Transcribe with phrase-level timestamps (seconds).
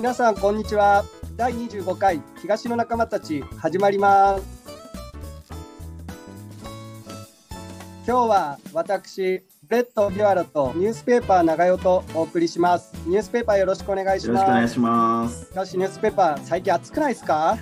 [0.00, 1.04] 皆さんこんにちは。
[1.36, 4.44] 第25回東の仲間たち始まります。
[8.06, 12.94] 今日は私ブレッド・ビワラとニュースペーパー長代とお送りします。
[13.04, 15.44] ニュースペーパーよろしくお願いしよろしくお願いますします。
[15.44, 17.58] しかしニュースペーパー最近暑くないですか？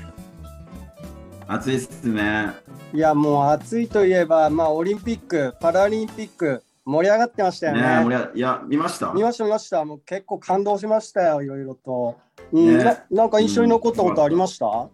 [1.49, 2.53] 暑いっすね。
[2.95, 7.73] いやもう暑いといえばまあオリンピックパラリンピック盛り上がってましたよ
[8.05, 8.09] ね。
[8.09, 9.13] ねいや、見ました？
[9.13, 9.85] 見ました見ました。
[9.85, 12.17] もう結構感動しましたよいろいろと、
[12.53, 12.79] うん。
[12.79, 12.85] ね。
[12.85, 14.89] ななんか印象に残ったことありました、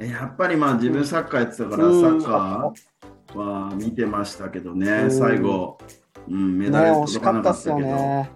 [0.00, 2.22] えやっぱりまあ自分サッカーやってたから、うん。
[2.22, 5.10] サッカーは見てましたけどね、うん。
[5.10, 5.78] 最後、
[6.28, 8.30] うん、メダねル惜し届かなかったったすよけど、ね。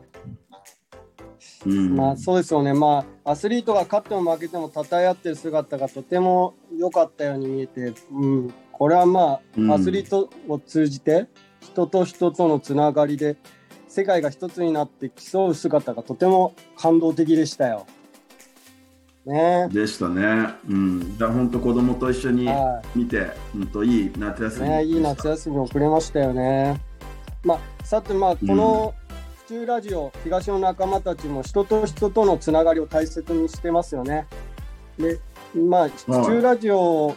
[1.67, 1.97] うん。
[1.97, 2.75] まあそうですよね。
[2.75, 9.71] まあアスリートが勝っても負けても称え合ってる姿がとても良かったように見えて、うん、これはまうん。
[9.71, 11.29] あアスリートを通じて
[11.61, 13.37] 人と人とのつながりで
[13.93, 17.87] 世界が一つになって競う姿がとても感動的でしたよ。
[19.27, 20.55] ねでしたね。
[20.67, 24.69] うん、だ本当子供と一緒には見て、本当いい夏休い、み。
[24.71, 26.81] ね、いい夏休みをくれましたよね。
[27.45, 28.95] まあさてまあこの
[29.47, 34.27] 府中ラジオ東の仲間たちも人と人とのつながりを大切にしてますよね。
[34.97, 35.21] で
[35.55, 37.15] まあ府中ラジオ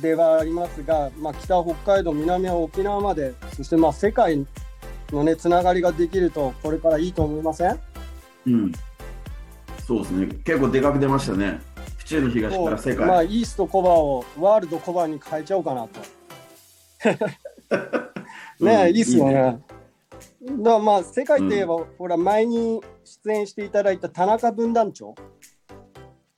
[0.00, 4.46] ではありますが、まあ、北北海道南は沖縄までそしてまあ世界
[5.12, 7.80] のねつながりができるとこれからいいと思いません？
[8.46, 8.72] うん、
[9.86, 10.26] そうですね。
[10.44, 11.60] 結構でかく出ましたね。
[11.96, 13.06] 府中の東から世界。
[13.06, 16.00] まあ、イーストコバをワールドコバに変えちゃおうかなと。
[18.64, 19.34] ねうんいいっすよね。
[19.34, 19.62] だか
[20.62, 25.14] らまあ世界といえば、ほら前に出演していただいた田中分団長、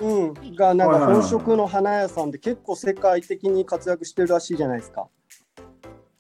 [0.01, 5.09] うん、がなんか本職の花屋さんで結構世界的に活躍してるらしいじゃないですか。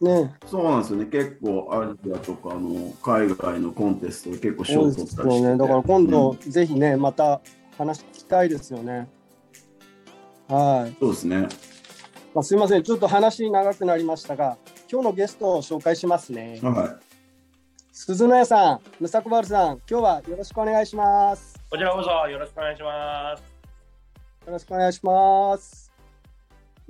[0.00, 1.06] ねそうなんですよね。
[1.06, 5.52] 結構アジアとかあの海外のコンテストで結構賞そうをですよ取ったりしてて。
[5.52, 5.58] ね。
[5.58, 7.40] だから今度、うんぜひねまた
[7.76, 9.08] 話聞きたいですよね。
[10.48, 10.96] はい。
[10.98, 11.48] そうですね。
[12.34, 14.56] まあ、すみません、ちょっと話長くなりましたが、
[14.90, 16.60] 今日のゲストを紹介しますね。
[16.62, 16.98] は
[17.92, 21.60] 鈴野屋さん、ムサコバルさん、今日はよろしくお願いします。
[21.68, 23.40] こちらこそよろしくお願いします。
[24.46, 25.89] よろしくお願いします。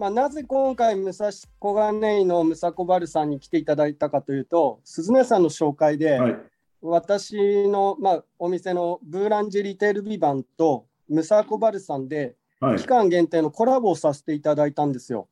[0.00, 6.18] まあ、なぜ今回、武蔵小金井のムサコバルさんに来ていただいたかというと、鈴野屋さんの紹介で、い。
[6.18, 6.36] はい。
[6.80, 12.86] 私の、まあ、お店のブーランジェリテールビバンとムサコバルさんで、はい期。
[12.86, 15.28] 間限定のコラボをさせていただいたんですよ。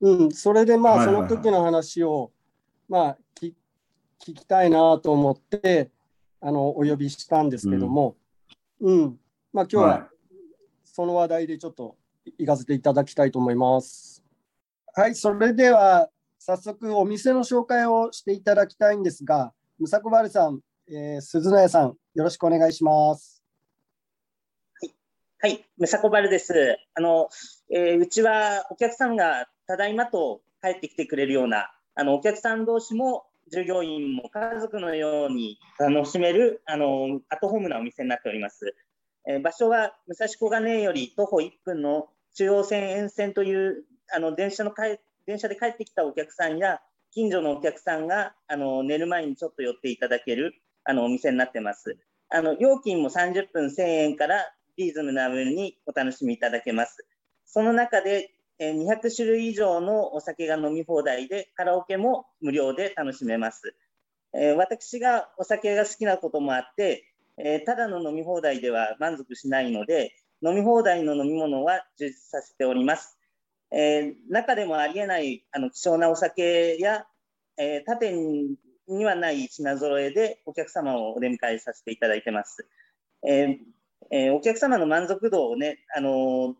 [0.00, 2.30] うん、それでまあ、そはいはいはいの時の話を、
[2.88, 3.56] まあ、き
[4.20, 5.90] 聞きたいなと思って、
[6.40, 8.14] あの、お呼びしたんですけども、
[8.80, 9.18] うん、
[9.52, 10.08] まあ、今日はは
[10.84, 11.96] その話題でちょっと
[12.38, 14.22] 行かせていただきたいと思います。
[14.94, 23.42] はい、それでは、早速お店の紹介をしていただきたいんですが、ムサコバルさん、えー鈴野屋さん、よろしくお願いします。
[25.40, 26.76] はい、ムサコバルです。
[26.94, 27.28] あの、
[27.70, 38.74] えーうちはお客さんがただいまと帰ってきてくれるような、あの、お客さん同士も従業員も家族のように楽しめる、あの、アットホームなお店になっております。
[39.26, 43.84] えー場所は武蔵小金井より徒歩1分の中央線沿線という、
[44.14, 46.80] あの、電車のかえ電車で帰ってきたお客さんや、
[47.12, 51.98] 近所のお客さんが、あの、寝る前にちょっと寄っていただける、あの、お店になってます。
[52.30, 57.06] あの、料金も30分1000円からリーズナブルにお楽しみいただけます。
[57.44, 63.74] その中で、え200種類以上のお酒が飲み放題で、カラオケも無料で楽しめます。
[64.34, 70.12] えー私がお酒が好きなこともあって、えーただの飲み放題では満足しないので、
[70.42, 73.18] 飲み放題の飲み物は充実させております。
[73.70, 77.06] えー中でもありえないあの希少なお酒や、
[77.56, 78.56] えー他店
[78.88, 82.66] にはない品揃えでお客様をお出迎えさせていただいてます。
[83.26, 83.56] えー
[84.10, 86.54] えーお客様の満足度をね、あのー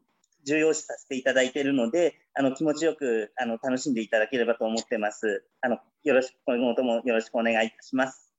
[0.45, 5.45] 重要視させていただいているので、あの気持ちよくあの楽しんでいただければと思ってます。
[5.61, 8.33] あのよろしく今後ともよろしくお願いいたします。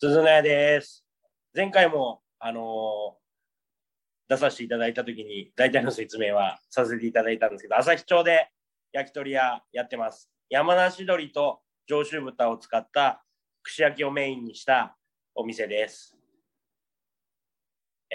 [0.00, 1.07] 鈴野屋です。
[1.58, 3.16] 前回も、あの
[4.28, 8.48] 出させていただいたときに、大体の説明はさせていただいたんですけど、朝日町で
[8.92, 10.30] 焼き鳥屋やってます。
[10.48, 11.58] 山梨鶏と
[11.88, 13.24] 上州豚を使った
[13.64, 14.96] 串焼きをメインにした
[15.34, 16.16] お店です。
[18.12, 18.14] え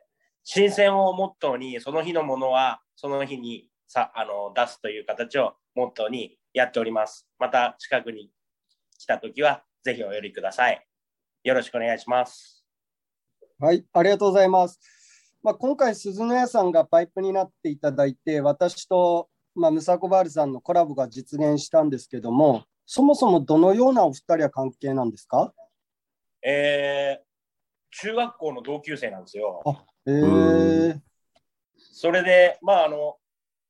[0.00, 0.02] ー
[0.44, 7.26] 新鮮をモットーに、その日のものはその日にさあの出すという形をモットーにやっております。
[7.38, 8.30] また近くに
[8.98, 10.86] 来たときは、ぜひお寄りください。
[11.44, 12.64] よろしくお願いします。
[13.58, 14.78] はい、ありがとうございます。
[15.42, 25.52] まあ、今回、鈴野屋さんがパイプになっていただいて、私と、まあ、ムサコバールさんのコラボが実現したんですけども、そもそもどのようなお二人は関係なんですか？
[26.42, 27.24] えー
[27.94, 29.62] 中学校の同級生なんですよ。
[29.66, 30.98] あ、えー、
[31.76, 33.16] それで、まあ、あの、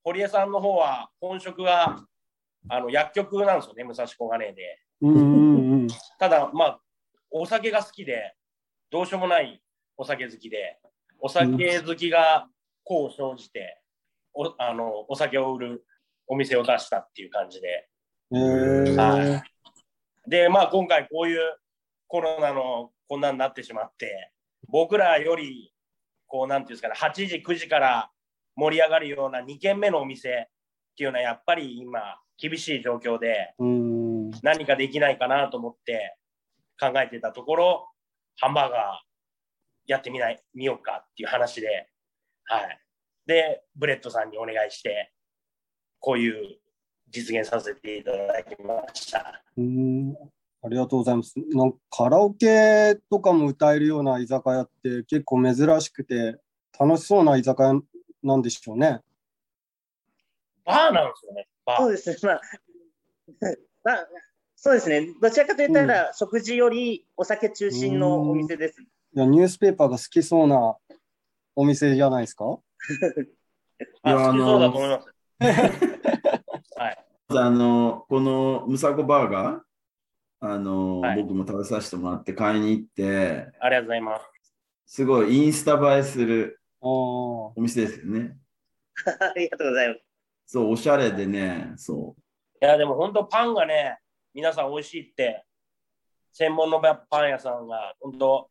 [0.04, 2.04] 堀江さんの方は本職が
[2.68, 4.78] あの薬局なんですよね、武蔵小金井で。
[5.00, 5.88] うんうんうん。
[6.20, 6.80] ただ、まあ、
[7.32, 8.34] お酒が好きで、
[8.90, 9.62] どうしようもない
[9.96, 10.78] お酒好きで、
[11.18, 12.46] お酒好きが
[12.84, 13.80] 功を生じて、
[14.34, 15.86] おあのお酒を売る
[16.26, 17.88] お店を出したっていう感じで。
[20.28, 21.56] で、まあ、今回こういう
[22.06, 24.32] コロナのこんなになってしまって、
[24.68, 25.72] 僕らより、
[26.26, 28.10] こう、なんていうんですかね、8時、9時から
[28.56, 32.00] 盛り上がるような2軒目のお店っていうのは、やっぱり今、
[32.38, 34.30] 厳しい状況で、うん。
[34.42, 36.16] 何かできないかなと思って
[36.82, 37.88] 考えてたところ、
[38.38, 38.80] ハンバーガー
[39.86, 41.88] やってみない、みようかっていう話で、
[42.44, 42.80] はい。
[43.26, 45.12] で、ブレッドさんにお願いして、
[46.00, 46.58] こういう
[47.08, 49.44] 実現させていただきました。
[49.56, 50.16] うん
[50.64, 51.34] ありがとうございます。
[51.54, 56.36] なんかカラオケとかも歌えるような居酒屋って結構珍しくて
[56.78, 57.80] 楽しそうな居酒屋
[58.22, 59.00] なんでしょうね。
[60.64, 61.76] バーなんですよね、バー。
[61.78, 62.16] そうですね。
[62.22, 62.40] まあ、
[63.82, 64.06] まあ、
[64.64, 65.08] そうですね。
[65.20, 68.80] どちらかといったら、食事よりお酒中心のお店です。
[68.80, 68.86] い
[69.18, 70.76] やニュースペーパーが好きそうな
[71.56, 72.44] お店じゃないですか？
[74.04, 75.08] あ、いや好きそうだと思います。
[76.78, 77.04] はい。
[77.30, 79.60] あの、このムサコバーガー、
[80.38, 84.24] あの、はい僕も食べさせてもらって買いに行って、ありがとうございます。
[84.86, 88.38] すごいインスタ映えするお店ですよね。
[89.18, 90.00] ありがとうございます。
[90.46, 92.14] そう、おしゃれでね、そ
[92.60, 93.98] いや、でも本当パンがね、
[94.34, 95.44] 皆さん美味しいって、
[96.32, 98.50] 専門のパン屋さんが、本当、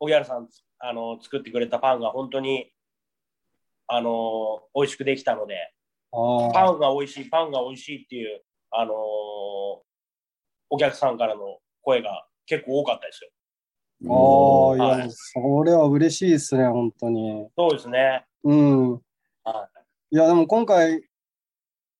[0.00, 0.48] 荻原さん
[0.78, 2.70] あの作ってくれたパンが本当に、
[3.86, 5.72] あの美味しくできたので、
[6.12, 8.94] パンが美味しい、パンが美味しいっていう、あの
[10.68, 13.30] お客さんからの声が結構多かったですよ。
[14.02, 14.78] う。
[14.78, 17.48] ああ、いや、はいそれは嬉しいですね、本当に。
[17.56, 18.26] そうですね。
[18.42, 18.92] うん。
[19.44, 19.68] は
[20.10, 21.08] いや、でも今回、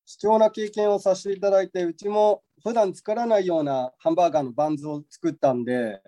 [0.04, 6.00] 貴重な経験をさせていただいて、うちも普段作らないようなハンバーガーのバンズを作ったんで、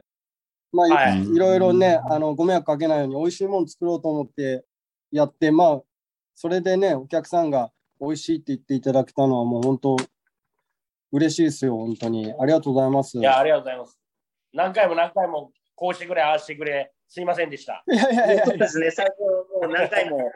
[0.73, 4.65] まあ、いはいいろいろね、あの、ご迷惑かけないように美味しいもの作ろうと思って
[5.13, 5.83] やって、まあ、
[6.35, 7.71] それでね、お客さんが
[8.01, 9.97] 美味しいって言っていただけたのはもう本当、
[11.13, 12.35] 嬉しいですよ、本当に。
[12.39, 13.19] ありがとうございます。
[13.19, 13.99] いや、ありがとうございます。
[14.55, 17.85] 何回も何回も、こうしてくれ、ああしてくれ、すいませんでした。
[17.87, 18.91] いやいやいやいやそうですね。
[18.91, 19.21] 最初、
[19.61, 20.33] もう何回も、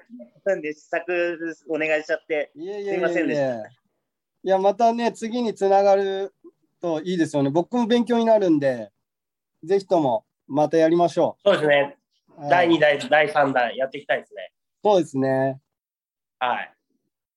[0.46, 3.62] 試作お願いしちゃって、いやいやすいませんでしたいや、
[4.42, 6.34] またね、次につながる
[6.80, 7.50] といいですよね。
[7.50, 8.90] 僕も勉強になるんで、
[9.62, 11.98] ぜひともまたやりましょそうですね。
[12.48, 14.52] 第2弾、第3弾やっていきたいですね。
[14.82, 15.60] そうですね。
[16.38, 16.74] はい。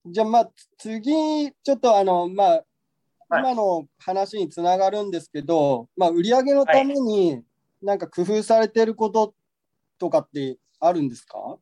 [0.05, 2.65] じゃあ、まあ、次、ちょっとあの、まあ、はい
[3.29, 7.41] 今の話につながるんですけど、まあ、売り上げのために、
[7.81, 9.33] なんか工夫されてること
[9.97, 11.57] とかってあるんですか？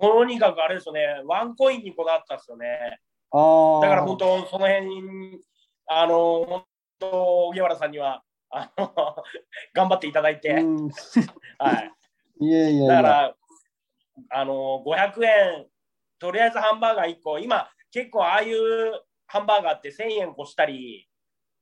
[0.00, 2.98] とにかくあれですよね、ワンコインにこだわったんですよね。
[3.82, 5.40] だから本当、その辺に、
[5.86, 6.64] あの、本
[6.98, 8.92] 当、荻原さんには、あの、
[9.74, 10.54] 頑張っていただいて。
[12.86, 13.36] だから、
[14.30, 15.66] あの、500円、
[16.18, 21.08] とりあえずハンバーガー1個、今、結構ああいうハンバーガーって1000円越したり、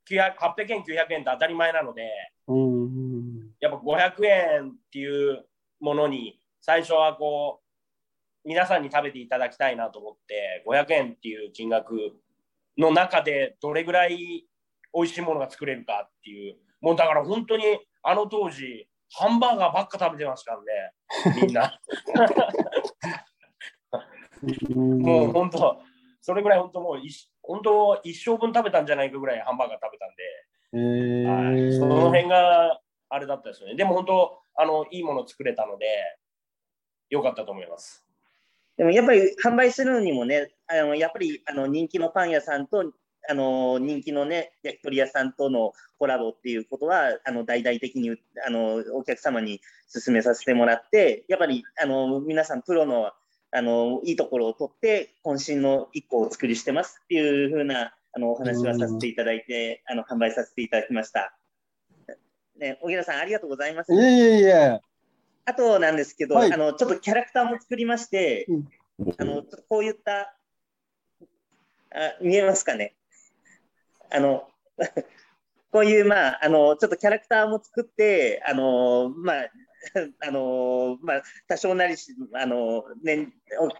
[0.08, 2.10] 900 800円、900円って当たり前なので、
[2.46, 3.24] うんうん
[3.60, 5.46] やっぱ500円っていう
[5.80, 7.63] ものに最初はこう
[8.44, 12.12] 皆さんに食べていただきたいなと思って500円っていう金額
[12.76, 14.46] の中でどれぐらい
[14.94, 17.64] 美味しいものが作れるかっていうもうだから本当に
[18.02, 20.60] あの当時ハンバーガーばっか食べてましたか
[21.24, 21.78] らねみんな。
[24.74, 25.00] うん。
[25.00, 25.80] もう本当
[26.20, 30.22] それぐらい本当もう一本当一生分食べたんじゃないかぐらいハンバーガー食べたんで。
[30.76, 30.76] え
[31.26, 33.76] はい、ーその辺があれだったですよね。
[33.76, 35.86] でも本当、あのいいもの作れたので、
[37.10, 38.03] よかったと思います。
[38.76, 42.92] でもやっぱり販売するにもね、あのやっぱりあの人気のパン屋さんと、
[43.28, 48.16] あの人気のね、焼き鳥屋さんとのコラボっていうことは、あの大々的に
[48.46, 49.60] あのお客様に
[49.92, 53.12] 勧めさせてもらって、やっぱりあの皆さん、プロの
[53.56, 61.36] あのいいところを取って、渾身の1個をお作りしてますっていうふうなあのお話はさせていただいて、あの販売させていただきました。
[62.58, 63.98] ね、小平さん、ありがとうございますい。
[63.98, 64.80] えいえいえ。
[65.46, 66.52] あとなんですけど、はい。
[66.52, 68.46] あのちょっとキャラクターも作りまして、
[69.18, 70.36] あのちょっとこういった
[71.92, 72.94] あ見えますかね？
[74.10, 74.48] あの
[75.70, 79.50] こういう、まあ、あのちょっとキャラクターも作って、あのまあ
[80.26, 83.28] あのまあ、多少なりしあの、ね、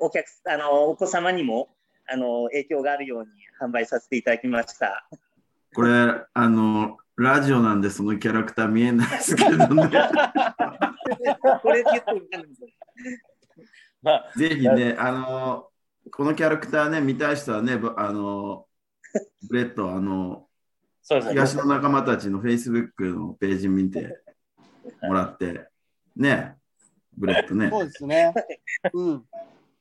[0.01, 1.75] おお客あのお子様にも
[2.07, 3.29] あの影響があるように
[3.61, 5.09] 販売させていただきました。
[5.75, 5.91] これ、
[6.35, 9.67] あの、ラジオなんでそのキャラクター見えないですけどね。
[11.63, 12.63] これ言っても分かんないです
[14.03, 15.69] まあ、ぜひね、あの、
[16.11, 18.67] このキャラクターね、見たい人はね、ぶあの、
[19.49, 20.47] ブレッド、あの、
[21.03, 21.35] そうですね。
[21.35, 24.21] 東の仲間たちの Facebook のページ見て
[25.03, 25.69] もらって、
[26.17, 26.57] ね、
[27.17, 28.35] ブレッドね、そうですね。
[28.93, 29.25] うん。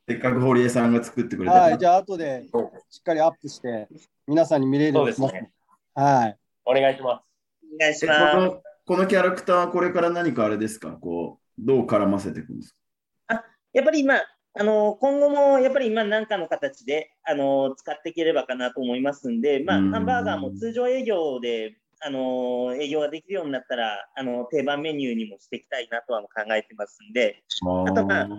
[0.08, 1.78] せっかく堀江さんが作ってくれたはい。
[1.78, 2.46] じゃあ、後で
[2.90, 3.90] しっかりアップして、
[4.28, 5.52] 皆さんに見れるようにしますそうですね
[5.96, 6.38] はい。
[6.66, 7.24] お願いします。
[7.76, 8.38] お願いしえこます。
[8.38, 10.92] のこのキャラクターはこれから何かあれですか？
[10.92, 12.76] こう、どう絡ませていくんです
[13.28, 13.44] か？
[13.74, 28.30] やっぱり今、あの今後もやっぱり今何かの形であの使っていければかなと思いますんで、まあ、うんハンバーガーも通常営業であの営業ができるようになったらあの定番メニューにもしていきたいなとは考えてますんで、ああとまあ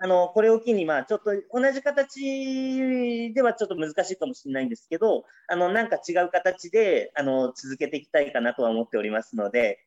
[0.00, 9.78] あのこれを機に、まあ、ちょっと同じ形ではちょっと難しいかもしれないんですけど、あのなんか違う形であの続けていきたいかなとは思っておりますので、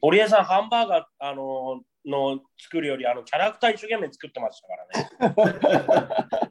[0.00, 6.50] 堀江さん、ハンバーガー、あのの作るより、あの、キャラクター一生懸命作ってましたからね。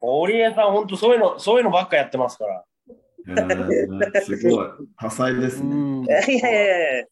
[0.00, 2.64] 堀江さん、本当そういうの、そういうのばっかやってますから。
[3.26, 4.68] えーすごい。
[4.96, 5.70] 多彩ですね。
[5.74, 6.04] うん。
[6.04, 7.06] いいやいやい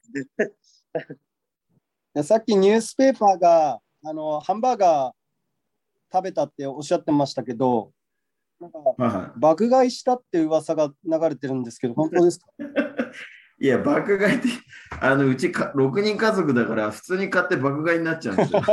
[2.14, 5.12] やさっきニュースペーパーが、あの、ハンバーガー
[6.12, 7.92] 食べたっておっしゃってましたけど、
[8.60, 12.46] なんか、はいは爆買いしたって噂が流れてるんですけど、本当ですか？
[12.58, 12.62] い。
[13.64, 14.48] いや、爆買いって、
[15.00, 18.60] あのうちか6人家族だから、普通に買って爆買いになっちゃうんですよ。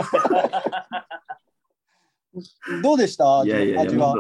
[2.84, 3.44] どうでした？
[3.46, 4.16] いやいやいや、味は。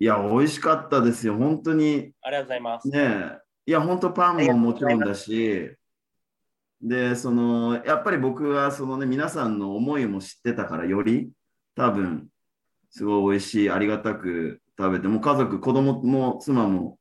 [0.00, 1.36] いや、美味しかったですよ。
[1.36, 2.12] 本当に。
[2.22, 2.88] ありがとうございます。
[2.88, 3.38] ねえ。
[3.66, 5.76] いや、本当パンももちろんだし、
[6.80, 11.30] で、その、やっぱり僕は、そのね、皆さんの思いも知ってたから、より、
[11.74, 12.28] 多分、
[12.90, 16.98] すごい美味しい、ありがたく食べて、もう家族、子供も妻も、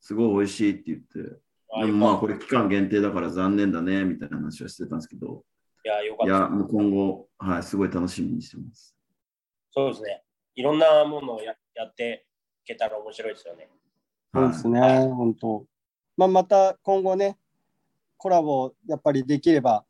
[0.00, 1.40] すごい美味しいって言って、
[1.74, 5.44] あでもまあ、これ期間限定だから残念だね、みたいな話はしてたんですけど、
[5.84, 6.48] たいや、よかいや、った。
[6.50, 8.96] もう今後、はい、すごい楽しみにしてます。
[9.72, 10.22] そうですね。
[10.54, 12.35] いろんなものをややってい
[12.66, 13.68] けたら面白いですよね。
[14.34, 15.64] そうですね、はい本当。
[16.16, 17.38] まあ、また今後ね、
[18.18, 19.84] コラボやっぱりできれば、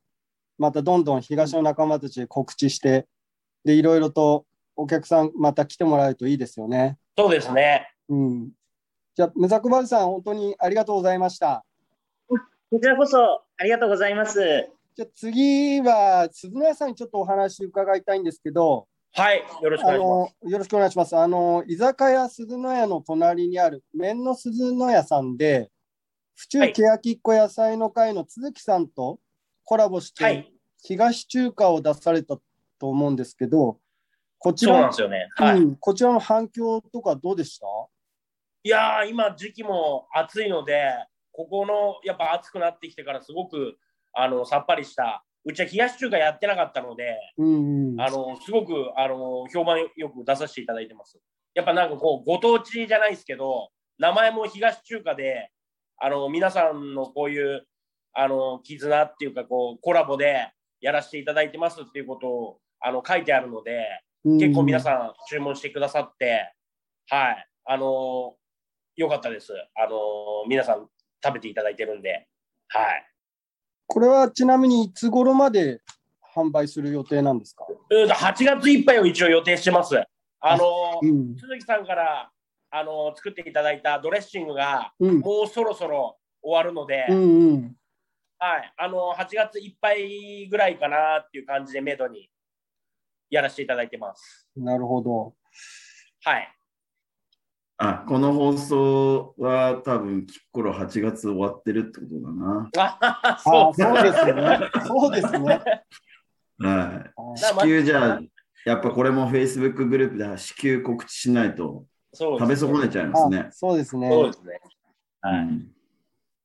[0.59, 3.07] またどんどん東の仲間たちで告知して、
[3.65, 4.45] で、いろいろと
[4.77, 6.99] お客さんまた来てもらえるといいですよね。
[7.17, 7.93] そうですね。
[8.09, 8.51] うん。
[9.15, 11.65] じゃあ、ムザクバルさん、本当にありがとうございました。
[12.29, 14.69] こちらこそありがとうございます。
[14.97, 19.45] じゃあ次は、鈴野屋さんにちょっとお話伺いたいんですけど、はい。
[19.63, 20.35] よろしくおあ願いします。
[20.45, 21.17] のよろしくお願いします。
[21.17, 25.71] あの居酒屋鈴野屋の隣にある麺の鈴野屋さんで、
[26.35, 29.19] 府中はい欅っ子野菜の会の都築さんと
[29.65, 30.53] コラボして、はい。
[30.83, 32.37] 東中華を出された
[32.79, 33.79] と思うんですけど、
[34.39, 35.29] こちらね。
[35.35, 35.59] はい。
[35.59, 37.67] うんこちらの反響とかどうでした？
[38.63, 40.93] いやー、今時期も暑いので、
[41.33, 43.79] ここのやっぱ暑くなってきてからすごく
[44.13, 51.19] あのさっぱりした、うちは冷やし中華やってなかったので、うんうんあのすごくあの評判よく出させていただいてます。
[51.55, 55.51] やっぱなんかこう、ご当地じゃないですけど、名前も東中華で、
[55.99, 57.67] あの皆さんのこういう
[58.13, 60.51] あの絆っていうかこう、コラボで
[60.81, 63.87] やらせていただいてますっていうことをあの書いてあるので、
[64.25, 64.81] 結構皆ん。
[64.83, 66.53] さん注文してくださって、
[67.09, 68.35] はい、あの
[68.97, 69.53] よかったです。
[69.77, 69.97] あの
[70.49, 70.89] 皆さん
[71.25, 72.27] 食べていただいてるんで、
[72.69, 73.16] はい。
[73.87, 75.81] これはちなみにいつ頃まで
[76.35, 77.67] 販売する予定なんですか？
[77.91, 79.95] うん8月いっぱいを一応予定してます。
[80.41, 80.65] あの
[81.03, 81.37] うん。
[81.37, 82.31] 鈴木さんから
[82.71, 85.21] あの作っていただいたドレッシングがうん。
[85.21, 87.77] もうそろそろ終わるので、うんうん。
[88.39, 92.29] はい、あの8月いっぱいぐらいかなっていう感じでめどに
[93.31, 94.47] やらせていただいてます。
[94.57, 95.35] なるほど。
[96.23, 96.56] はい。
[97.79, 102.71] あ、この放送は多分、きっころ8月終わってるってことだな。
[102.79, 104.71] ああそうそうですね。
[104.87, 105.61] そうですね。
[106.59, 107.11] はい。
[107.17, 108.21] あ至急じゃあ、
[108.65, 113.49] やっぱこれも Facebook グループで至急告知しないとそう食べ損ねちゃいますね。
[113.53, 114.09] そうですね。
[114.09, 114.61] そうですね。
[115.21, 115.39] はい。
[115.41, 115.71] うん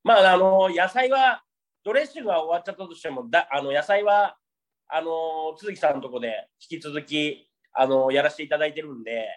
[0.04, 1.44] まあ、あの野菜は、
[1.84, 4.36] ドレッシングは終わっちゃったとしても、だあの野菜は、
[4.88, 5.08] あの
[5.58, 9.28] 都築さんのとこで引き続きあのやらせていただいてるんで、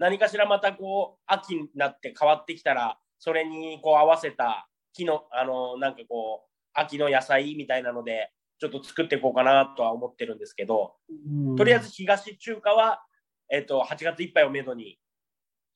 [0.00, 10.94] 何かしらまたこう秋になって変わってきたら、それにこう合わせた木の、あのなんかこう、秋の野菜みたいなので、ちょっと作っていこうかなとは思ってるんですけど、
[11.28, 13.02] うんとりあえず東中華は、
[13.50, 14.98] えっと、8月いっぱいをめどに、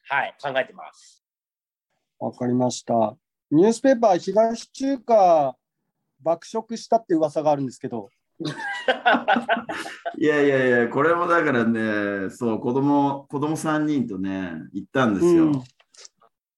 [0.09, 1.23] はい、考えてます。
[2.19, 3.17] わかりました。
[3.51, 5.55] ニュースペーパー東中華
[6.23, 8.09] 爆食したって噂があるんですけど、
[10.19, 15.47] いやいやいや、これもだからね、そう、子供、子供3人とね、行ったんですよ。
[15.47, 15.63] うん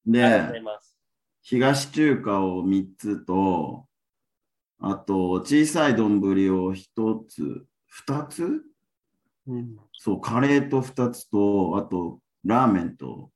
[0.07, 0.63] で。
[1.43, 3.87] 東中華を3つと、
[4.81, 7.67] あと、小さい丼を1つ、
[8.09, 8.63] 2つ？
[9.47, 13.31] うんそう、カレーと2つと、あと、ラーメンと。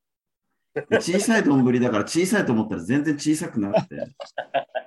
[1.00, 3.96] 小さい丼だから小さいと思ったら全然小さくなくて。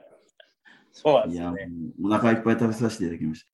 [0.94, 1.76] そうなんいや、もですね。
[2.00, 3.46] うお腹いっぱい食べさせていただきまし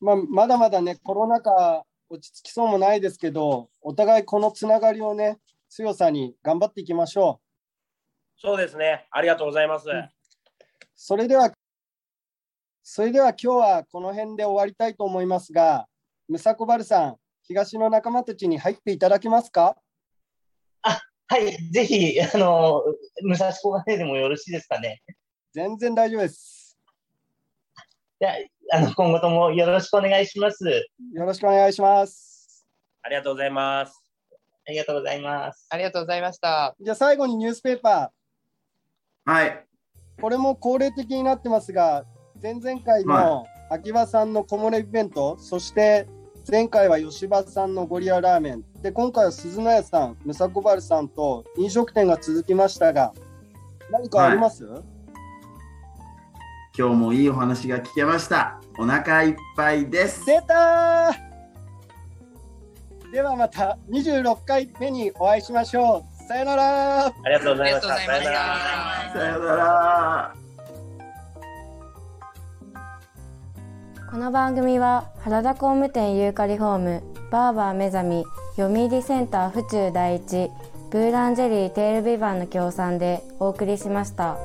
[0.00, 5.38] まあ、まだまだね、コロナ禍落ち着きそうもないですけど、お互いこのつながりをね、
[5.70, 8.40] 強さに頑張っていきましょう。
[8.40, 9.06] そうですね。
[9.10, 9.86] ありがとうございます。
[10.94, 11.52] それでは、
[12.82, 15.86] それでは今日はこの辺で終わりたいと思いますが、
[16.28, 19.76] ムサコバルさん、東の仲間たちに入っていただけますか？
[21.26, 22.82] はい、ぜひ、あの、
[23.22, 25.02] 武蔵小金井でもよろしいですかね。
[25.52, 26.63] 全然大丈夫です。
[28.24, 28.30] じゃ
[28.72, 30.64] あ、あの、今後ともよろしくお願いします。
[30.64, 32.66] よろしくお願いします。
[33.02, 34.02] ありがとうございます。
[34.66, 35.66] ありがとうございます。
[35.68, 36.74] ありがとうございました。
[36.80, 38.12] じゃあ最後にニュースペーパ
[39.26, 39.30] た。
[39.30, 39.66] はい。
[40.16, 42.06] ー、これも恒例的になってますが、
[42.42, 46.08] 前々回の秋葉さんの木漏れイベント、そして
[46.50, 53.12] 前回は吉羽さんのゴリララーメン、で今回は鈴の屋さん、ムサコバルさんと飲食店が続きましたが、
[53.90, 54.66] 何かあります、
[56.76, 58.60] 今日もいいお話が聞けました。
[58.76, 60.26] お腹いっぱいです。
[60.26, 61.14] 出たー
[63.12, 66.24] ではまた26回目にお会いしましょう。
[66.26, 67.94] さよならありがとうございました。
[67.94, 69.38] ありがとうございましたさよなら。
[69.38, 70.34] さよなら。
[74.10, 78.24] この番組は原田工務店ユーカリホームバーバー目覚み
[78.56, 80.50] 読売センター府中第一
[80.90, 84.36] ブーランジェリーテールビバンの協賛でお送りしました。